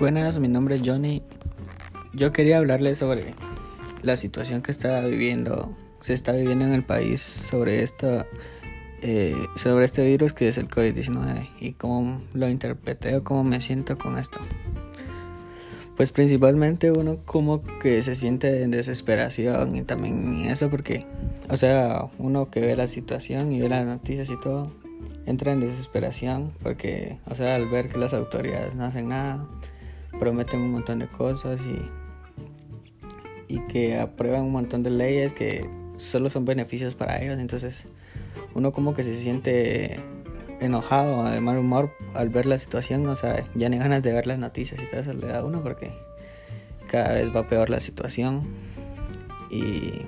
[0.00, 1.20] Buenas, mi nombre es Johnny.
[2.14, 3.34] Yo quería hablarles sobre
[4.00, 8.24] la situación que está viviendo, se está viviendo en el país sobre esta,
[9.02, 13.60] eh, sobre este virus que es el COVID-19 y cómo lo interpreté o cómo me
[13.60, 14.40] siento con esto.
[15.98, 21.04] Pues principalmente uno como que se siente en desesperación y también eso porque,
[21.50, 24.72] o sea, uno que ve la situación y ve las noticias y todo,
[25.26, 29.46] entra en desesperación porque, o sea, al ver que las autoridades no hacen nada,
[30.20, 31.60] prometen un montón de cosas
[33.48, 37.40] y, y que aprueban un montón de leyes que solo son beneficios para ellos.
[37.40, 37.92] Entonces
[38.54, 39.98] uno como que se siente
[40.60, 44.26] enojado, de mal humor al ver la situación, o sea, ya ni ganas de ver
[44.26, 45.90] las noticias y todo eso le da a uno porque
[46.88, 48.42] cada vez va peor la situación
[49.50, 50.02] y